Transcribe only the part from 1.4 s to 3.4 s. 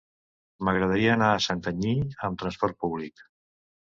Santanyí amb transport públic.